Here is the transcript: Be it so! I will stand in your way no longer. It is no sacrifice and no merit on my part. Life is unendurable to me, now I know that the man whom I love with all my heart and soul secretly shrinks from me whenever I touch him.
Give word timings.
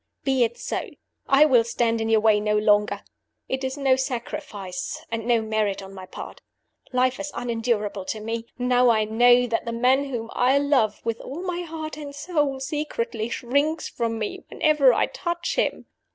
Be 0.23 0.43
it 0.43 0.57
so! 0.57 0.89
I 1.29 1.45
will 1.45 1.63
stand 1.63 2.01
in 2.01 2.09
your 2.09 2.21
way 2.21 2.39
no 2.39 2.57
longer. 2.57 3.03
It 3.47 3.63
is 3.63 3.77
no 3.77 3.95
sacrifice 3.95 5.05
and 5.11 5.27
no 5.27 5.43
merit 5.43 5.83
on 5.83 5.93
my 5.93 6.07
part. 6.07 6.41
Life 6.91 7.19
is 7.19 7.31
unendurable 7.35 8.05
to 8.05 8.19
me, 8.19 8.47
now 8.57 8.89
I 8.89 9.03
know 9.03 9.45
that 9.45 9.65
the 9.65 9.71
man 9.71 10.05
whom 10.05 10.31
I 10.33 10.57
love 10.57 11.05
with 11.05 11.21
all 11.21 11.43
my 11.43 11.61
heart 11.61 11.97
and 11.97 12.15
soul 12.15 12.59
secretly 12.59 13.29
shrinks 13.29 13.87
from 13.89 14.17
me 14.17 14.43
whenever 14.49 14.91
I 14.91 15.05
touch 15.05 15.55
him. 15.55 15.85